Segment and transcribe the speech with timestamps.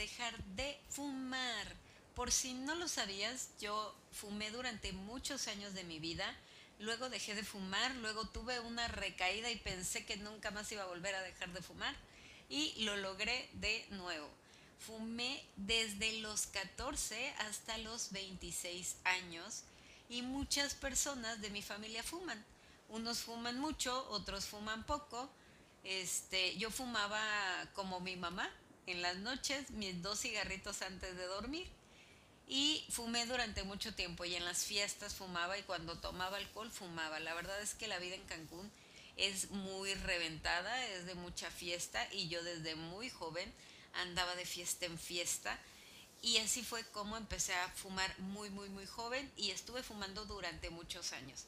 [0.00, 1.66] dejar de fumar.
[2.14, 6.34] Por si no lo sabías, yo fumé durante muchos años de mi vida,
[6.78, 10.86] luego dejé de fumar, luego tuve una recaída y pensé que nunca más iba a
[10.86, 11.94] volver a dejar de fumar
[12.48, 14.26] y lo logré de nuevo.
[14.78, 19.64] Fumé desde los 14 hasta los 26 años
[20.08, 22.42] y muchas personas de mi familia fuman.
[22.88, 25.30] Unos fuman mucho, otros fuman poco.
[25.84, 27.20] Este, yo fumaba
[27.74, 28.50] como mi mamá
[28.86, 31.68] en las noches, mis dos cigarritos antes de dormir.
[32.48, 37.20] Y fumé durante mucho tiempo y en las fiestas fumaba y cuando tomaba alcohol fumaba.
[37.20, 38.70] La verdad es que la vida en Cancún
[39.16, 43.52] es muy reventada, es de mucha fiesta y yo desde muy joven
[43.94, 45.58] andaba de fiesta en fiesta
[46.22, 50.70] y así fue como empecé a fumar muy, muy, muy joven y estuve fumando durante
[50.70, 51.46] muchos años.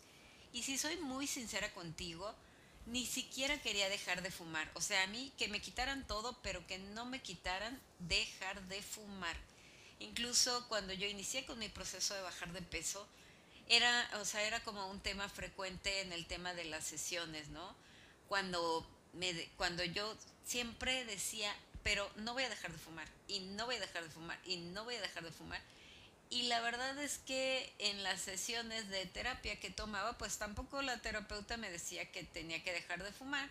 [0.53, 2.35] Y si soy muy sincera contigo,
[2.87, 4.71] ni siquiera quería dejar de fumar.
[4.75, 8.83] O sea, a mí que me quitaran todo, pero que no me quitaran dejar de
[8.83, 9.37] fumar.
[10.01, 13.07] Incluso cuando yo inicié con mi proceso de bajar de peso,
[13.69, 17.75] era, o sea, era como un tema frecuente en el tema de las sesiones, ¿no?
[18.29, 23.67] Cuando, me, cuando yo siempre decía, pero no voy a dejar de fumar, y no
[23.67, 25.63] voy a dejar de fumar, y no voy a dejar de fumar.
[26.33, 30.97] Y la verdad es que en las sesiones de terapia que tomaba, pues tampoco la
[30.97, 33.51] terapeuta me decía que tenía que dejar de fumar,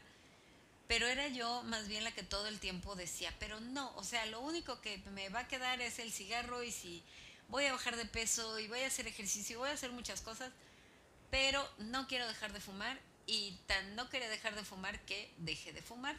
[0.87, 4.25] pero era yo más bien la que todo el tiempo decía, pero no, o sea,
[4.25, 7.03] lo único que me va a quedar es el cigarro y si
[7.49, 10.51] voy a bajar de peso y voy a hacer ejercicio, voy a hacer muchas cosas,
[11.29, 15.71] pero no quiero dejar de fumar y tan no quería dejar de fumar que dejé
[15.71, 16.17] de fumar.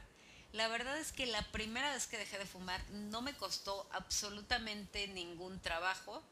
[0.52, 5.08] La verdad es que la primera vez que dejé de fumar no me costó absolutamente
[5.08, 6.22] ningún trabajo.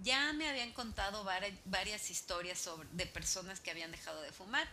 [0.00, 1.24] Ya me habían contado
[1.64, 4.66] varias historias sobre, de personas que habían dejado de fumar.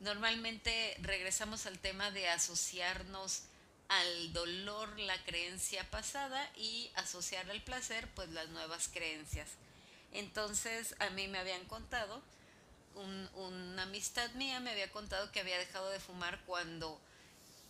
[0.00, 3.44] Normalmente regresamos al tema de asociarnos
[3.88, 9.50] al dolor la creencia pasada y asociar al placer pues las nuevas creencias.
[10.12, 12.22] Entonces a mí me habían contado,
[13.34, 17.00] una amistad mía me había contado que había dejado de fumar cuando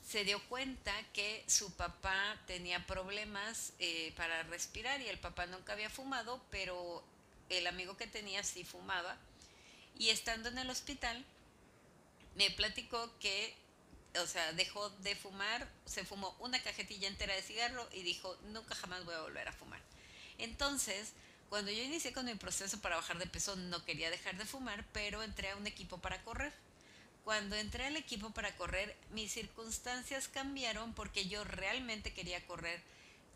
[0.06, 5.72] se dio cuenta que su papá tenía problemas eh, para respirar y el papá nunca
[5.72, 7.02] había fumado, pero
[7.48, 9.16] el amigo que tenía sí fumaba.
[9.98, 11.24] Y estando en el hospital,
[12.34, 13.54] me platicó que,
[14.20, 18.74] o sea, dejó de fumar, se fumó una cajetilla entera de cigarro y dijo, nunca
[18.74, 19.80] jamás voy a volver a fumar.
[20.38, 21.12] Entonces,
[21.48, 24.84] cuando yo inicié con mi proceso para bajar de peso, no quería dejar de fumar,
[24.92, 26.52] pero entré a un equipo para correr
[27.24, 32.80] cuando entré al equipo para correr, mis circunstancias cambiaron porque yo realmente quería correr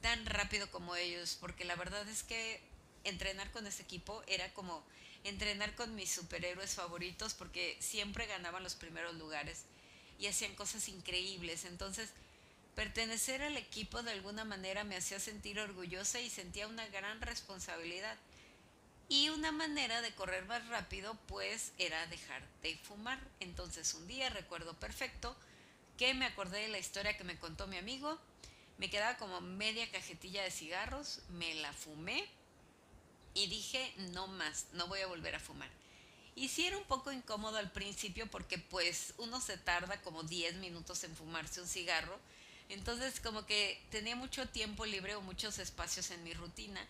[0.02, 2.60] tan rápido como ellos, porque la verdad es que
[3.04, 4.84] entrenar con ese equipo era como
[5.24, 9.64] entrenar con mis superhéroes favoritos porque siempre ganaban los primeros lugares
[10.18, 11.64] y hacían cosas increíbles.
[11.64, 12.10] Entonces,
[12.74, 18.16] pertenecer al equipo de alguna manera me hacía sentir orgullosa y sentía una gran responsabilidad.
[19.08, 23.20] Y una manera de correr más rápido pues era dejar de fumar.
[23.40, 25.36] Entonces un día recuerdo perfecto
[25.96, 28.18] que me acordé de la historia que me contó mi amigo.
[28.78, 32.28] Me quedaba como media cajetilla de cigarros, me la fumé
[33.32, 35.70] y dije no más, no voy a volver a fumar.
[36.34, 40.56] Y sí era un poco incómodo al principio porque pues uno se tarda como 10
[40.56, 42.18] minutos en fumarse un cigarro.
[42.68, 46.84] Entonces como que tenía mucho tiempo libre o muchos espacios en mi rutina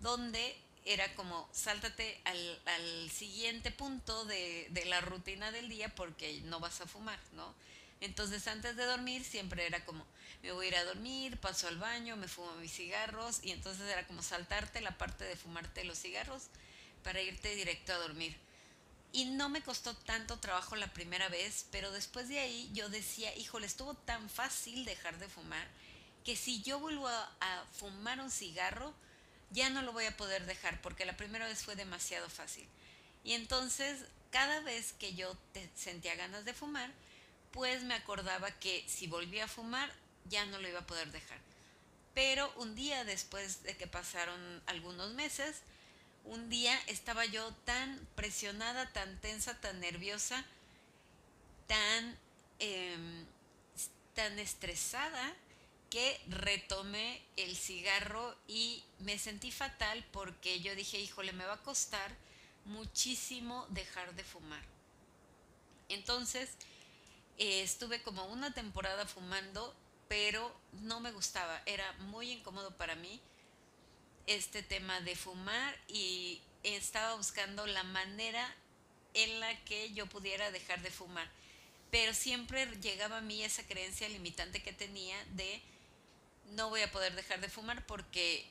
[0.00, 0.56] donde
[0.88, 6.86] era como sáltate al, siguiente punto de, la rutina del día porque no vas a
[6.86, 7.54] fumar, ¿no?
[8.00, 10.06] Entonces antes de dormir siempre era como,
[10.42, 13.86] me voy a ir a dormir, paso al baño, me fumo mis cigarros y entonces
[13.86, 16.44] era como saltarte la parte de fumarte los cigarros
[17.04, 18.34] para irte directo a dormir.
[19.12, 23.34] Y no me costó tanto trabajo la primera vez, pero después de ahí yo decía,
[23.36, 25.66] híjole, estuvo tan fácil dejar de fumar
[26.24, 28.94] que si yo vuelvo a fumar un cigarro,
[29.50, 32.66] ya no lo voy a poder dejar porque la primera vez fue demasiado fácil.
[33.24, 35.36] Y entonces, cada vez que yo
[35.74, 36.90] sentía ganas de fumar,
[37.52, 39.92] pues me acordaba que si volvía a fumar,
[40.26, 41.38] ya no lo iba a poder dejar.
[42.14, 45.62] Pero un día después de que pasaron algunos meses,
[46.24, 50.44] un día estaba yo tan presionada, tan tensa, tan nerviosa,
[51.66, 52.18] tan,
[52.58, 52.96] eh,
[54.14, 55.34] tan estresada,
[55.90, 61.62] que retomé el cigarro y me sentí fatal porque yo dije, híjole, me va a
[61.62, 62.14] costar
[62.64, 64.62] muchísimo dejar de fumar.
[65.88, 66.50] Entonces,
[67.38, 69.74] eh, estuve como una temporada fumando,
[70.08, 73.20] pero no me gustaba, era muy incómodo para mí
[74.26, 78.54] este tema de fumar y estaba buscando la manera
[79.14, 81.30] en la que yo pudiera dejar de fumar.
[81.90, 85.62] Pero siempre llegaba a mí esa creencia limitante que tenía de
[86.52, 88.46] no voy a poder dejar de fumar porque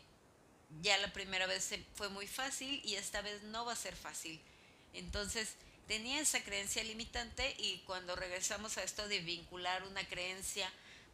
[0.81, 4.39] ya la primera vez fue muy fácil y esta vez no va a ser fácil.
[4.93, 5.55] Entonces
[5.87, 10.71] tenía esa creencia limitante y cuando regresamos a esto de vincular una creencia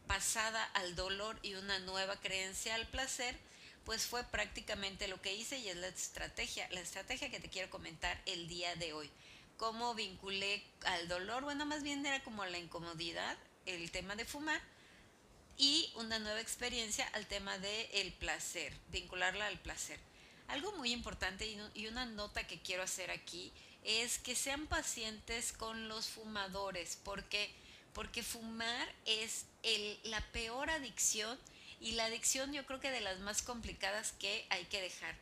[0.08, 3.38] pasada al dolor y una nueva creencia al placer,
[3.86, 7.70] pues fue prácticamente lo que hice y es la estrategia, la estrategia que te quiero
[7.70, 9.10] comentar el día de hoy.
[9.58, 14.62] Cómo vinculé al dolor, bueno, más bien era como la incomodidad, el tema de fumar,
[15.58, 20.00] y una nueva experiencia al tema del el placer, vincularla al placer.
[20.48, 23.52] Algo muy importante y una nota que quiero hacer aquí
[23.84, 27.52] es que sean pacientes con los fumadores, porque,
[27.94, 29.46] porque fumar es
[30.04, 31.38] la peor adicción
[31.80, 35.16] y la adicción yo creo que de las más complicadas que hay que dejar,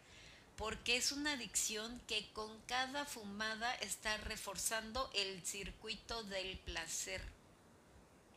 [0.58, 7.22] porque es una adicción que con cada fumada está reforzando el circuito del placer.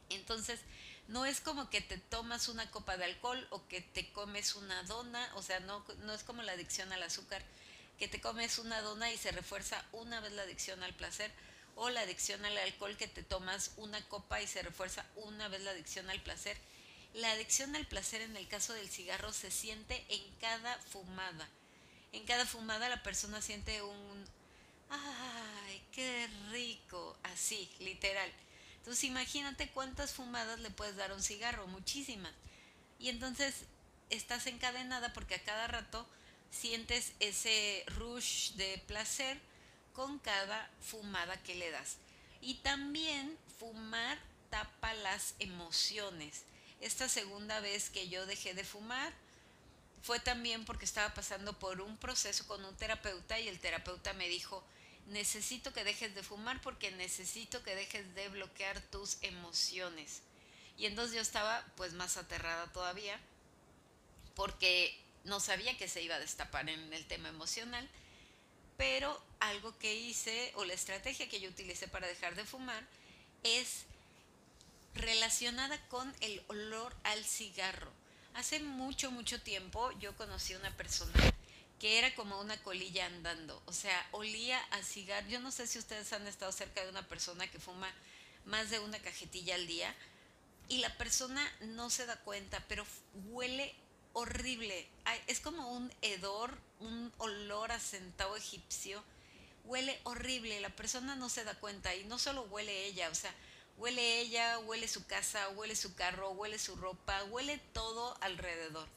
[0.09, 0.61] Entonces,
[1.09, 4.83] no es como que te tomas una copa de alcohol o que te comes una
[4.85, 7.43] dona, o sea, no, no es como la adicción al azúcar,
[7.99, 11.31] que te comes una dona y se refuerza una vez la adicción al placer,
[11.77, 15.61] o la adicción al alcohol que te tomas una copa y se refuerza una vez
[15.63, 16.57] la adicción al placer.
[17.15, 21.49] La adicción al placer en el caso del cigarro se siente en cada fumada.
[22.13, 24.25] En cada fumada la persona siente un,
[24.91, 28.33] ay, qué rico, así, literal.
[28.85, 32.35] Entonces imagínate cuántas fumadas le puedes dar a un cigarro, muchísimas.
[32.99, 33.65] Y entonces
[34.11, 36.07] estás encadenada porque a cada rato
[36.51, 39.41] sientes ese rush de placer
[39.95, 41.97] con cada fumada que le das.
[42.43, 44.19] Y también fumar
[44.51, 46.43] tapa las emociones.
[46.83, 49.15] Esta segunda vez que yo dejé de fumar
[50.03, 54.29] fue también porque estaba pasando por un proceso con un terapeuta y el terapeuta me
[54.29, 54.63] dijo,
[55.09, 60.23] necesito que dejes de fumar porque necesito que dejes de bloquear tus emociones.
[60.77, 63.19] Y entonces yo estaba pues más aterrada todavía
[64.35, 67.89] porque no sabía que se iba a destapar en el tema emocional,
[68.77, 72.85] pero algo que hice o la estrategia que yo utilicé para dejar de fumar
[73.43, 73.85] es
[74.95, 77.93] relacionada con el olor al cigarro.
[78.35, 81.34] Hace mucho, mucho tiempo yo conocí a una persona
[81.85, 85.29] que era como una colilla andando, o sea, olía a cigarro.
[85.29, 87.93] Yo no sé si ustedes han estado cerca de una persona que fuma
[88.47, 89.95] más de una cajetilla al día
[90.71, 92.87] y la persona no se da cuenta, pero
[93.29, 93.75] huele
[94.15, 94.89] horrible.
[95.27, 99.05] es como un hedor, un olor a centavo egipcio.
[99.67, 103.35] Huele horrible, la persona no se da cuenta y no solo huele ella, o sea,
[103.77, 108.89] huele ella, huele su casa, huele su carro, huele su ropa, huele todo alrededor.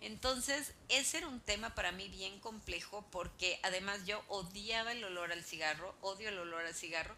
[0.00, 5.32] Entonces, ese era un tema para mí bien complejo porque además yo odiaba el olor
[5.32, 7.14] al cigarro, odio el olor al cigarro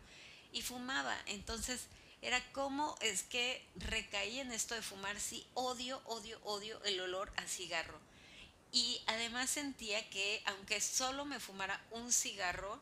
[0.52, 1.16] y fumaba.
[1.26, 1.86] Entonces,
[2.22, 7.32] era como es que recaí en esto de fumar, sí, odio, odio, odio el olor
[7.36, 7.98] a cigarro.
[8.72, 12.80] Y además sentía que aunque solo me fumara un cigarro,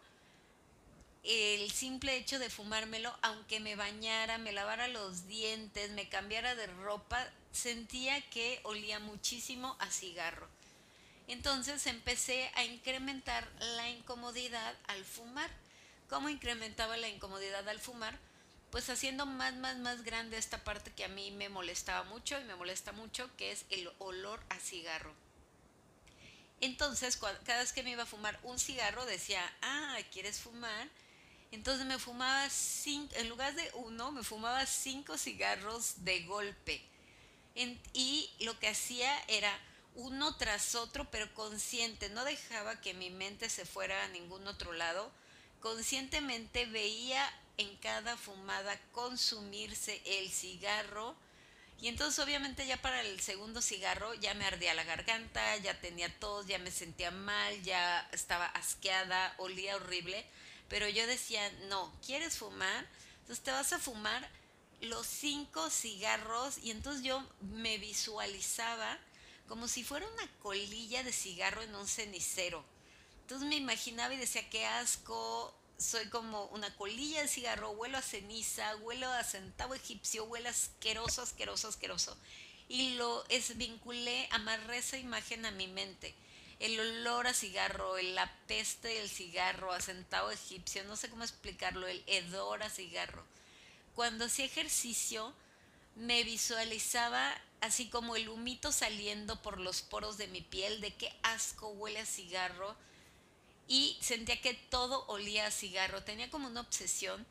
[1.25, 6.67] el simple hecho de fumármelo, aunque me bañara, me lavara los dientes, me cambiara de
[6.67, 10.49] ropa, sentía que olía muchísimo a cigarro.
[11.29, 15.51] Entonces empecé a incrementar la incomodidad al fumar.
[16.09, 18.19] ¿Cómo incrementaba la incomodidad al fumar?
[18.71, 22.45] Pues haciendo más, más, más grande esta parte que a mí me molestaba mucho y
[22.45, 25.13] me molesta mucho, que es el olor a cigarro.
[26.61, 30.89] Entonces, cada vez que me iba a fumar un cigarro, decía, ah, ¿quieres fumar?
[31.53, 36.85] Entonces me fumaba cinco, en lugar de uno, me fumaba cinco cigarros de golpe
[37.55, 39.59] y lo que hacía era
[39.95, 44.73] uno tras otro, pero consciente, no dejaba que mi mente se fuera a ningún otro
[44.73, 45.11] lado.
[45.61, 51.15] Conscientemente veía en cada fumada consumirse el cigarro.
[51.81, 56.15] Y entonces obviamente ya para el segundo cigarro ya me ardía la garganta, ya tenía
[56.19, 60.25] tos, ya me sentía mal, ya estaba asqueada, olía horrible.
[60.69, 62.87] Pero yo decía, no, ¿quieres fumar?
[63.21, 64.29] Entonces te vas a fumar
[64.81, 68.99] los cinco cigarros y entonces yo me visualizaba
[69.47, 72.65] como si fuera una colilla de cigarro en un cenicero.
[73.23, 78.03] Entonces me imaginaba y decía, qué asco, soy como una colilla de cigarro, huelo a
[78.03, 82.17] ceniza, huelo a centavo egipcio, huelo asqueroso, asqueroso, asqueroso.
[82.69, 86.15] Y lo es, vinculé, amarré esa imagen a mi mente.
[86.61, 91.87] El olor a cigarro, la peste del cigarro, a centavo egipcio, no sé cómo explicarlo,
[91.87, 93.25] el hedor a cigarro
[94.01, 95.31] cuando hacía ejercicio
[95.95, 101.15] me visualizaba así como el humito saliendo por los poros de mi piel, de qué
[101.23, 102.75] asco huele a cigarro,
[103.69, 106.03] y sentía que todo olía a cigarro.
[106.03, 107.27] Tenía como una obsesión,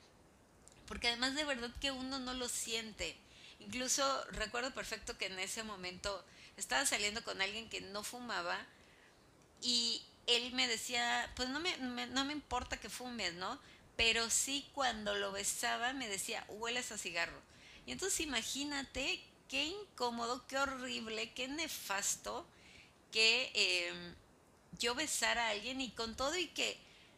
[0.85, 3.17] porque además de verdad que uno no lo siente.
[3.59, 6.23] Incluso recuerdo perfecto que en ese momento
[6.55, 8.63] estaba saliendo con alguien que no fumaba
[9.63, 13.59] y él me decía, pues no me, no me importa que fumes, ¿no?
[13.99, 17.41] Pero sí cuando lo besaba me decía, hueles a cigarro.
[17.85, 22.47] Y entonces imagínate qué incómodo, qué horrible, qué nefasto
[23.11, 24.15] que em,
[24.79, 26.77] yo besara a alguien y con todo y que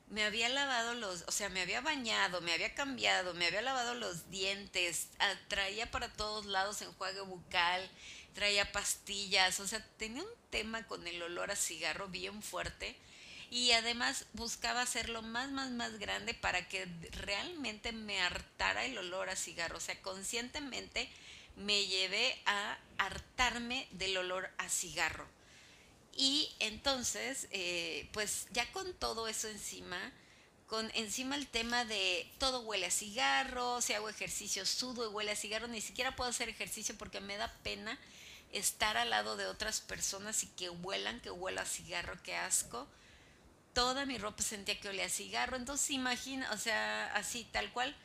[0.09, 3.93] me había lavado los, o sea, me había bañado, me había cambiado, me había lavado
[3.93, 7.87] los dientes, ah, traía para todos lados enjuague bucal,
[8.33, 12.97] traía pastillas, o sea, tenía un tema con el olor a cigarro bien fuerte
[13.51, 19.29] y además buscaba hacerlo más, más, más grande para que realmente me hartara el olor
[19.29, 21.09] a cigarro, o sea, conscientemente
[21.57, 25.27] me llevé a hartarme del olor a cigarro.
[26.15, 29.99] Y entonces, eh, pues ya con todo eso encima,
[30.67, 35.31] con encima el tema de todo huele a cigarro, si hago ejercicio sudo y huele
[35.31, 37.99] a cigarro, ni siquiera puedo hacer ejercicio porque me da pena
[38.53, 42.87] estar al lado de otras personas y que huelan, que huela a cigarro, qué asco.
[43.73, 47.95] Toda mi ropa sentía que olía a cigarro, entonces imagina, o sea, así, tal cual.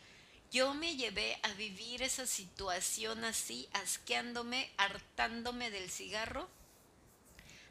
[0.53, 6.49] Yo me llevé a vivir esa situación así, asqueándome, hartándome del cigarro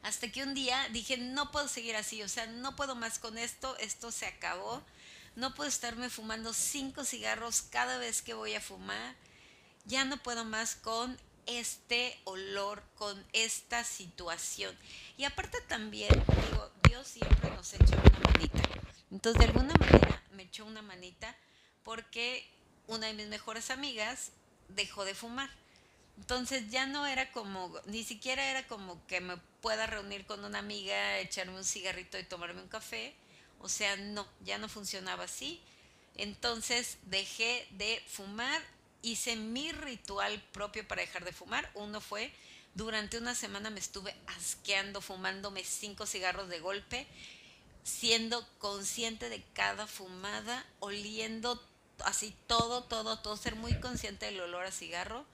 [0.06, 3.40] hasta que un día dije, no puedo seguir así, o sea, no puedo más con
[3.40, 4.84] esto, esto se acabó.
[5.36, 9.16] No puedo estarme fumando cinco cigarros cada vez que voy a fumar.
[9.86, 14.78] Ya no puedo más con este olor, con esta situación.
[15.18, 16.12] Y aparte también,
[16.52, 18.62] digo, Dios siempre nos echa una manita.
[19.12, 21.36] Entonces, de alguna manera me echó una manita
[21.84, 22.50] porque
[22.88, 24.32] una de mis mejores amigas
[24.70, 25.50] dejó de fumar.
[26.18, 30.60] Entonces ya no era como, ni siquiera era como que me pueda reunir con una
[30.60, 33.14] amiga, echarme un cigarrito y tomarme un café.
[33.60, 35.62] O sea, no, ya no funcionaba así.
[36.16, 38.62] Entonces dejé de fumar,
[39.02, 41.70] hice mi ritual propio para dejar de fumar.
[41.74, 42.32] Uno fue,
[42.76, 47.08] durante una semana me estuve asqueando, fumándome cinco cigarros de golpe,
[47.84, 51.64] siendo consciente de cada fumada, oliendo
[52.04, 55.26] así todo, todo, todo, ser muy consciente del olor a cigarro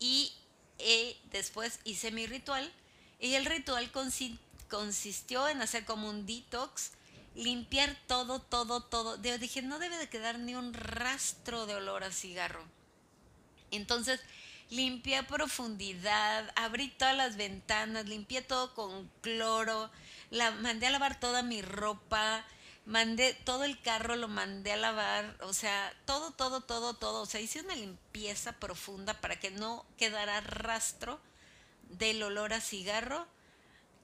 [0.00, 0.32] y
[0.78, 2.72] eh, después hice mi ritual
[3.20, 3.92] y el ritual
[4.68, 6.90] consistió en hacer como un detox,
[7.36, 9.22] limpiar todo, todo, todo.
[9.22, 12.64] Yo dije, no debe de quedar ni un rastro de olor a cigarro.
[13.70, 14.20] Entonces,
[14.70, 19.90] limpié profundidad, abrí todas las ventanas, limpié todo con cloro,
[20.30, 22.44] la, mandé a lavar toda mi ropa,
[22.86, 27.22] mandé todo el carro, lo mandé a lavar, o sea, todo, todo, todo, todo.
[27.22, 31.20] O sea, hice una limpieza profunda para que no quedara rastro
[31.90, 33.26] del olor a cigarro.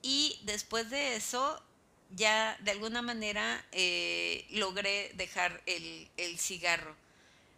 [0.03, 1.63] Y después de eso,
[2.11, 6.97] ya de alguna manera eh, logré dejar el, el cigarro.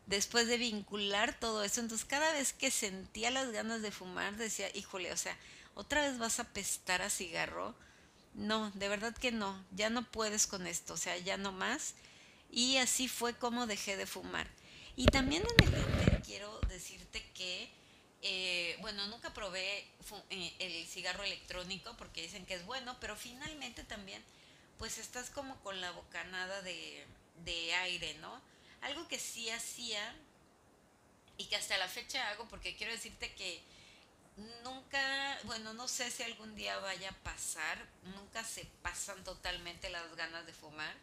[0.06, 4.68] Después de vincular todo eso, entonces cada vez que sentía las ganas de fumar, decía,
[4.74, 5.36] híjole, o sea,
[5.74, 7.74] otra vez vas a pestar a cigarro
[8.34, 11.94] no, de verdad que no, ya no puedes con esto, o sea, ya no más.
[12.50, 14.46] Y así fue como dejé de fumar.
[14.96, 17.68] Y también en el Inter quiero decirte que,
[18.22, 19.86] eh, bueno, nunca probé
[20.30, 24.22] eh, el cigarro electrónico porque dicen que es bueno, pero finalmente también,
[24.78, 27.04] pues estás como con la bocanada de,
[27.44, 28.40] de aire, ¿no?
[28.82, 30.14] Algo que sí hacía
[31.38, 33.62] y que hasta la fecha hago porque quiero decirte que
[34.64, 37.78] nunca, bueno, no sé si algún día vaya a pasar,
[38.16, 40.94] nunca se pasan totalmente las ganas de fumar.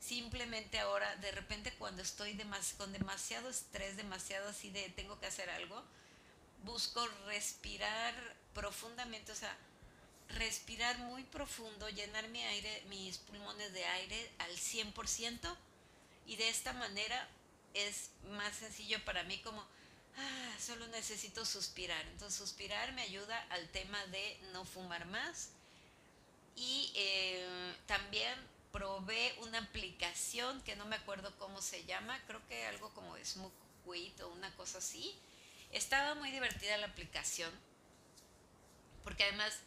[0.00, 2.38] Simplemente ahora, de repente cuando estoy
[2.76, 5.82] con demasiado estrés, demasiado así de tengo que hacer algo,
[6.64, 8.14] busco respirar
[8.54, 9.56] profundamente, o sea,
[10.28, 15.56] respirar muy profundo, llenar mi aire, mis pulmones de aire al 100%
[16.28, 17.28] y de esta manera
[17.74, 19.60] es más sencillo para mí como
[20.16, 22.06] ah, solo necesito suspirar.
[22.08, 25.50] Entonces suspirar me ayuda al tema de no fumar más.
[26.54, 28.34] Y eh, también
[28.72, 33.54] probé una aplicación que no me acuerdo cómo se llama, creo que algo como Smoke
[33.84, 35.14] Quit o una cosa así.
[35.72, 37.52] Estaba muy divertida la aplicación,
[39.04, 39.58] porque además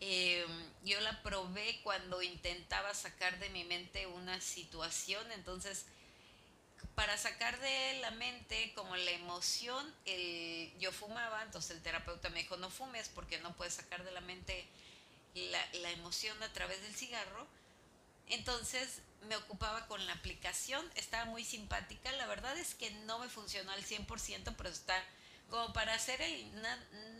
[0.00, 0.46] eh,
[0.84, 5.86] yo la probé cuando intentaba sacar de mi mente una situación, entonces
[6.94, 9.94] para sacar de la mente como la emoción,
[10.78, 14.20] yo fumaba, entonces el terapeuta me dijo, no fumes porque no puedes sacar de la
[14.20, 14.66] mente
[15.34, 17.46] la, la emoción a través del cigarro.
[18.28, 23.28] Entonces me ocupaba con la aplicación, estaba muy simpática, la verdad es que no me
[23.28, 25.02] funcionó al 100%, pero está
[25.50, 26.62] como para hacer el,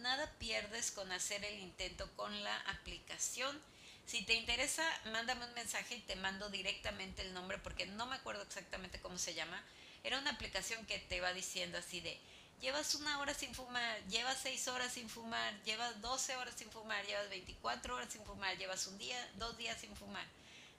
[0.03, 3.61] nada pierdes con hacer el intento con la aplicación
[4.07, 8.17] si te interesa, mándame un mensaje y te mando directamente el nombre porque no me
[8.17, 9.63] acuerdo exactamente cómo se llama.
[10.03, 12.19] Era una aplicación que te va diciendo así de,
[12.61, 17.05] llevas una hora sin fumar, llevas seis horas sin fumar, llevas 12 horas sin fumar,
[17.07, 20.27] llevas 24 horas sin fumar, llevas un día, dos días sin fumar,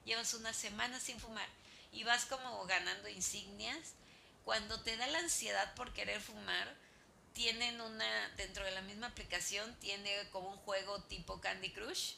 [0.05, 1.47] llevas una semana sin fumar
[1.91, 3.93] y vas como ganando insignias.
[4.45, 6.75] Cuando te da la ansiedad por querer fumar,
[7.33, 12.13] tienen una, dentro de la misma aplicación, tiene como un juego tipo Candy Crush.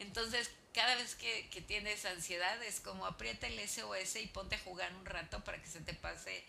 [0.00, 4.60] Entonces, cada vez que, que tienes ansiedad, es como aprieta el SOS y ponte a
[4.60, 6.44] jugar un rato para que se te pase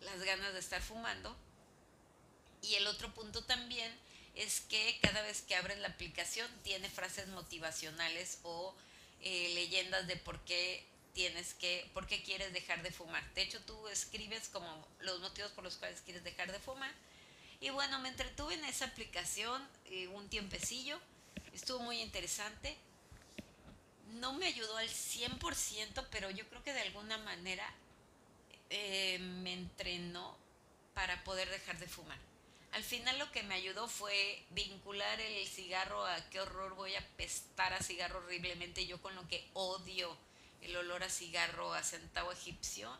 [0.00, 1.36] las ganas de estar fumando.
[2.62, 3.92] Y el otro punto también
[4.34, 8.74] es que cada vez que abres la aplicación tiene frases motivacionales o
[9.20, 13.22] eh, leyendas de por qué tienes que, por qué quieres dejar de fumar.
[13.34, 16.92] De hecho, tú escribes como los motivos por los cuales quieres dejar de fumar.
[17.60, 20.98] Y bueno, me entretuve en esa aplicación eh, un tiempecillo.
[21.52, 22.76] Estuvo muy interesante.
[24.12, 27.68] No me ayudó al 100%, pero yo creo que de alguna manera
[28.70, 30.36] eh, me entrenó
[30.94, 32.18] para poder dejar de fumar.
[32.72, 37.06] Al final lo que me ayudó fue vincular el cigarro a qué horror voy a
[37.16, 40.16] pestar a cigarro horriblemente, yo con lo que odio
[40.62, 42.90] el olor a cigarro a centavo egipcio.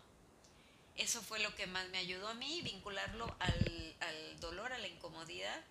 [0.97, 5.65] Eso fue lo que más me ayudó a mí, vincularlo al, dolor, a la incomodidad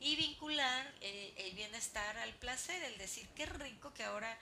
[0.00, 4.36] y vincular el, bienestar al placer, el decir qué rico que ahora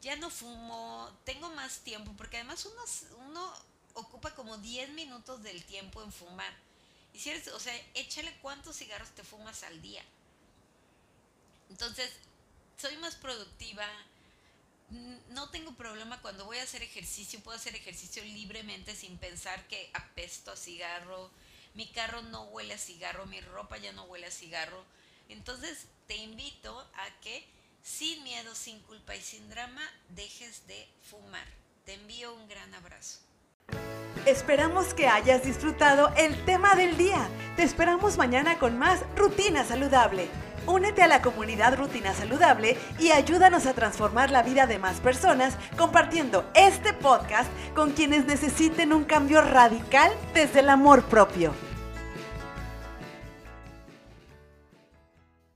[0.00, 3.52] ya no fumo, tengo más tiempo, porque además uno, uno
[3.94, 6.52] ocupa como 10 minutos del tiempo en fumar
[7.12, 10.02] y si eres, o sea, échale cuántos cigarros te fumas al día.
[11.68, 12.10] Entonces,
[12.76, 13.86] soy más productiva.
[15.28, 19.90] No tengo problema cuando voy a hacer ejercicio, puedo hacer ejercicio libremente sin pensar que
[19.94, 21.30] apesto a cigarro.
[21.74, 24.84] Mi carro no huele a cigarro, mi ropa ya no huele a cigarro.
[25.28, 27.46] Entonces, te invito a que
[27.82, 31.46] sin miedo, sin culpa y sin drama, dejes de fumar.
[31.84, 33.18] Te envío un gran abrazo.
[34.26, 37.28] Esperamos que hayas disfrutado el tema del día.
[37.56, 40.28] Te esperamos mañana con más Rutina Saludable.
[40.66, 45.56] Únete a la comunidad Rutina Saludable y ayúdanos a transformar la vida de más personas
[45.76, 51.54] compartiendo este podcast con quienes necesiten un cambio radical desde el amor propio.